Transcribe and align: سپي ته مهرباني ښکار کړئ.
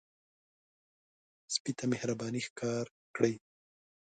سپي 1.53 1.71
ته 1.77 1.83
مهرباني 1.91 2.41
ښکار 2.47 2.85
کړئ. 3.15 3.33